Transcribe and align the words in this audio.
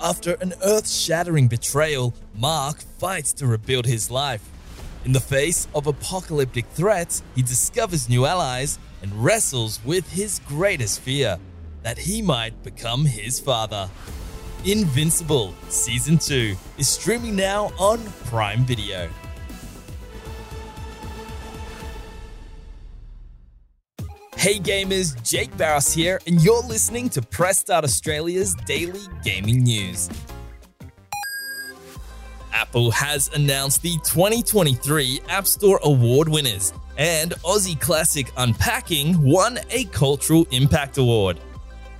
After 0.00 0.34
an 0.34 0.54
earth 0.62 0.88
shattering 0.88 1.48
betrayal, 1.48 2.14
Mark 2.36 2.82
fights 2.98 3.32
to 3.32 3.48
rebuild 3.48 3.84
his 3.84 4.12
life. 4.12 4.48
In 5.04 5.10
the 5.12 5.20
face 5.20 5.66
of 5.74 5.88
apocalyptic 5.88 6.66
threats, 6.66 7.24
he 7.34 7.42
discovers 7.42 8.08
new 8.08 8.24
allies 8.24 8.78
and 9.02 9.12
wrestles 9.24 9.80
with 9.84 10.12
his 10.12 10.40
greatest 10.46 11.00
fear 11.00 11.38
that 11.82 11.98
he 11.98 12.22
might 12.22 12.62
become 12.62 13.06
his 13.06 13.40
father. 13.40 13.90
Invincible 14.64 15.52
Season 15.68 16.16
2 16.16 16.54
is 16.78 16.88
streaming 16.88 17.34
now 17.34 17.72
on 17.76 17.98
Prime 18.26 18.64
Video. 18.64 19.08
Hey 24.38 24.60
gamers, 24.60 25.20
Jake 25.28 25.54
Barros 25.56 25.92
here, 25.92 26.20
and 26.28 26.40
you're 26.44 26.62
listening 26.62 27.08
to 27.08 27.20
Press 27.20 27.58
Start 27.58 27.82
Australia's 27.82 28.54
daily 28.66 29.00
gaming 29.24 29.64
news. 29.64 30.08
Apple 32.52 32.92
has 32.92 33.28
announced 33.34 33.82
the 33.82 33.94
2023 34.04 35.22
App 35.28 35.44
Store 35.44 35.80
Award 35.82 36.28
winners, 36.28 36.72
and 36.96 37.32
Aussie 37.42 37.80
Classic 37.80 38.30
Unpacking 38.36 39.20
won 39.20 39.58
a 39.70 39.86
Cultural 39.86 40.46
Impact 40.52 40.98
Award. 40.98 41.40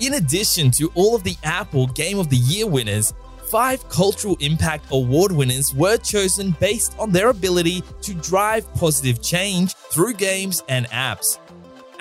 In 0.00 0.14
addition 0.14 0.70
to 0.70 0.90
all 0.94 1.14
of 1.14 1.24
the 1.24 1.36
Apple 1.44 1.86
Game 1.88 2.18
of 2.18 2.30
the 2.30 2.38
Year 2.38 2.66
winners, 2.66 3.12
five 3.50 3.86
Cultural 3.90 4.38
Impact 4.40 4.86
Award 4.90 5.32
winners 5.32 5.74
were 5.74 5.98
chosen 5.98 6.52
based 6.52 6.98
on 6.98 7.12
their 7.12 7.28
ability 7.28 7.82
to 8.00 8.14
drive 8.14 8.66
positive 8.72 9.20
change 9.20 9.74
through 9.74 10.14
games 10.14 10.62
and 10.70 10.88
apps. 10.88 11.38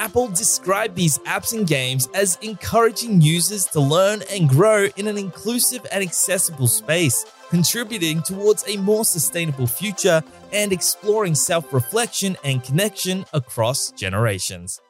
Apple 0.01 0.29
described 0.29 0.95
these 0.95 1.19
apps 1.19 1.53
and 1.53 1.67
games 1.67 2.09
as 2.15 2.39
encouraging 2.41 3.21
users 3.21 3.65
to 3.65 3.79
learn 3.79 4.23
and 4.31 4.49
grow 4.49 4.87
in 4.97 5.05
an 5.05 5.15
inclusive 5.15 5.85
and 5.91 6.03
accessible 6.03 6.65
space, 6.65 7.23
contributing 7.51 8.23
towards 8.23 8.67
a 8.67 8.77
more 8.77 9.05
sustainable 9.05 9.67
future 9.67 10.23
and 10.51 10.73
exploring 10.73 11.35
self 11.35 11.71
reflection 11.71 12.35
and 12.43 12.63
connection 12.63 13.23
across 13.31 13.91
generations. 13.91 14.81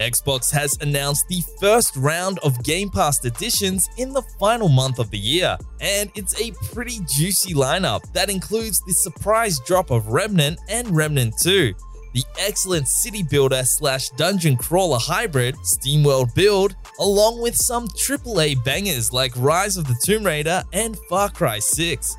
Xbox 0.00 0.50
has 0.50 0.76
announced 0.80 1.28
the 1.28 1.42
first 1.60 1.94
round 1.94 2.40
of 2.40 2.64
Game 2.64 2.90
Pass 2.90 3.24
additions 3.24 3.88
in 3.98 4.12
the 4.12 4.22
final 4.40 4.68
month 4.68 4.98
of 4.98 5.12
the 5.12 5.18
year, 5.18 5.56
and 5.80 6.10
it's 6.16 6.34
a 6.40 6.50
pretty 6.74 6.98
juicy 7.06 7.54
lineup 7.54 8.00
that 8.14 8.30
includes 8.30 8.80
the 8.84 8.92
surprise 8.92 9.60
drop 9.60 9.92
of 9.92 10.08
Remnant 10.08 10.58
and 10.68 10.90
Remnant 10.90 11.34
2 11.40 11.72
the 12.12 12.24
excellent 12.38 12.88
city 12.88 13.22
builder 13.22 13.64
slash 13.64 14.10
dungeon 14.10 14.56
crawler 14.56 14.98
hybrid 14.98 15.54
SteamWorld 15.56 16.34
build, 16.34 16.76
along 16.98 17.40
with 17.40 17.56
some 17.56 17.88
AAA 17.88 18.62
bangers 18.64 19.12
like 19.12 19.32
Rise 19.36 19.76
of 19.76 19.86
the 19.86 19.98
Tomb 20.04 20.24
Raider 20.24 20.62
and 20.72 20.98
Far 21.08 21.30
Cry 21.30 21.58
6. 21.58 22.16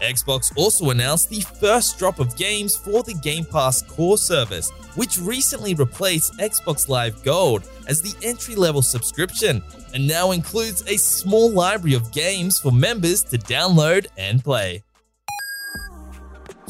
Xbox 0.00 0.52
also 0.56 0.90
announced 0.90 1.30
the 1.30 1.44
first 1.60 1.98
drop 1.98 2.18
of 2.18 2.36
games 2.36 2.76
for 2.76 3.04
the 3.04 3.14
Game 3.22 3.44
Pass 3.44 3.82
core 3.82 4.18
service, 4.18 4.70
which 4.96 5.18
recently 5.18 5.74
replaced 5.74 6.36
Xbox 6.38 6.88
Live 6.88 7.22
Gold 7.22 7.68
as 7.86 8.02
the 8.02 8.14
entry 8.26 8.56
level 8.56 8.82
subscription 8.82 9.62
and 9.94 10.06
now 10.06 10.32
includes 10.32 10.82
a 10.88 10.96
small 10.96 11.50
library 11.50 11.94
of 11.94 12.12
games 12.12 12.58
for 12.58 12.72
members 12.72 13.22
to 13.24 13.38
download 13.38 14.06
and 14.16 14.42
play. 14.42 14.82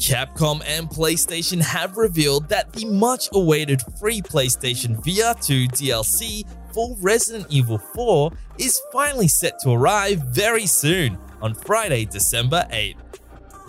Capcom 0.03 0.61
and 0.67 0.89
PlayStation 0.89 1.61
have 1.61 1.95
revealed 1.95 2.49
that 2.49 2.73
the 2.73 2.83
much 2.83 3.29
awaited 3.31 3.81
free 4.01 4.21
PlayStation 4.21 5.01
VR 5.01 5.33
2 5.41 5.69
DLC 5.69 6.43
for 6.73 6.93
Resident 6.99 7.47
Evil 7.49 7.77
4 7.77 8.29
is 8.59 8.81
finally 8.91 9.29
set 9.29 9.59
to 9.59 9.69
arrive 9.71 10.21
very 10.23 10.65
soon 10.65 11.17
on 11.41 11.53
Friday, 11.53 12.03
December 12.03 12.67
8th. 12.69 12.97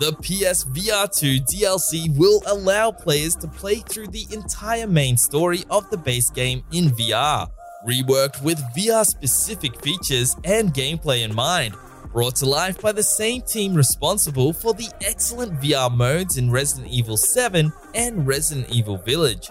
The 0.01 0.11
PS 0.11 0.65
VR 0.65 1.09
2 1.09 1.39
DLC 1.39 2.13
will 2.17 2.41
allow 2.47 2.91
players 2.91 3.37
to 3.37 3.47
play 3.47 3.75
through 3.75 4.07
the 4.07 4.27
entire 4.31 4.87
main 4.87 5.15
story 5.15 5.63
of 5.69 5.89
the 5.89 5.97
base 5.97 6.29
game 6.29 6.65
in 6.73 6.89
VR, 6.89 7.47
reworked 7.87 8.43
with 8.43 8.59
VR 8.75 9.05
specific 9.05 9.81
features 9.81 10.35
and 10.43 10.73
gameplay 10.73 11.23
in 11.23 11.33
mind, 11.33 11.75
brought 12.15 12.35
to 12.37 12.45
life 12.45 12.79
by 12.79 12.93
the 12.93 13.03
same 13.03 13.41
team 13.41 13.73
responsible 13.73 14.53
for 14.53 14.73
the 14.73 14.87
excellent 15.01 15.59
VR 15.59 15.93
modes 15.93 16.37
in 16.37 16.49
Resident 16.49 16.89
Evil 16.89 17.17
7 17.17 17.73
and 17.93 18.25
Resident 18.25 18.69
Evil 18.69 18.97
Village. 18.97 19.49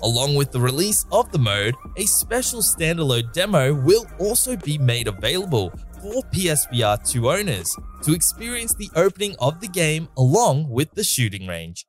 Along 0.00 0.36
with 0.36 0.52
the 0.52 0.60
release 0.60 1.04
of 1.10 1.32
the 1.32 1.40
mode, 1.40 1.74
a 1.96 2.06
special 2.06 2.60
standalone 2.60 3.32
demo 3.32 3.74
will 3.74 4.06
also 4.20 4.54
be 4.54 4.78
made 4.78 5.08
available 5.08 5.72
for 6.00 6.22
PSVR 6.32 7.04
2 7.10 7.28
owners 7.28 7.76
to 8.04 8.14
experience 8.14 8.76
the 8.76 8.90
opening 8.94 9.34
of 9.40 9.60
the 9.60 9.66
game 9.66 10.06
along 10.16 10.68
with 10.68 10.94
the 10.94 11.02
shooting 11.02 11.48
range. 11.48 11.84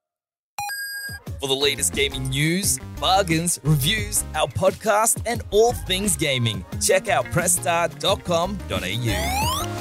For 1.40 1.48
the 1.48 1.54
latest 1.54 1.94
gaming 1.94 2.30
news, 2.30 2.80
bargains, 3.00 3.60
reviews, 3.64 4.24
our 4.34 4.48
podcast, 4.48 5.22
and 5.28 5.44
all 5.52 5.74
things 5.74 6.18
gaming, 6.18 6.66
check 6.82 7.10
out 7.10 7.26
pressstart.com.au. 7.26 9.75